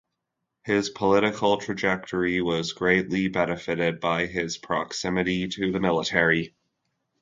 His 0.63 0.89
political 0.89 1.57
trajectory 1.57 2.41
was 2.41 2.73
greatly 2.73 3.27
benefited 3.27 3.99
by 3.99 4.25
his 4.25 4.57
proximity 4.57 5.47
to 5.49 5.71
the 5.71 5.79
military. 5.79 6.55